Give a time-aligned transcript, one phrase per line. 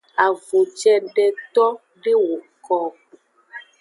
[0.23, 1.67] Avun cedeto
[2.03, 2.91] de woko o.